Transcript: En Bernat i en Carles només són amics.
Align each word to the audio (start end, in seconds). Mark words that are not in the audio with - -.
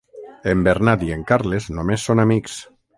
En 0.53 0.63
Bernat 0.69 1.05
i 1.09 1.13
en 1.19 1.27
Carles 1.33 1.71
només 1.77 2.11
són 2.11 2.27
amics. 2.29 2.61